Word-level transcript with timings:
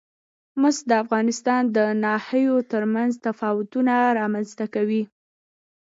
مس 0.61 0.77
د 0.89 0.91
افغانستان 1.03 1.61
د 1.77 1.77
ناحیو 2.03 2.55
ترمنځ 2.71 3.11
تفاوتونه 3.25 3.93
رامنځ 4.19 4.49
ته 4.59 4.65
کوي. 4.75 5.03